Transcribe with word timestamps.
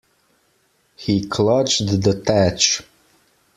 He 0.95 1.27
clutched 1.27 1.85
the 1.85 2.13
thatch. 2.13 2.81